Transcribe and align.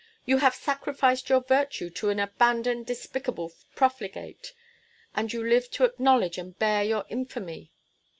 You 0.25 0.37
have 0.39 0.55
sacrificed 0.55 1.29
your 1.29 1.41
virtue 1.43 1.91
to 1.91 2.09
an 2.09 2.19
abandoned, 2.19 2.87
despicable 2.87 3.53
profligate! 3.75 4.51
And 5.15 5.31
you 5.31 5.47
live 5.47 5.69
to 5.73 5.83
acknowledge 5.83 6.39
and 6.39 6.57
bear 6.57 6.83
your 6.83 7.05
infamy!" 7.09 7.71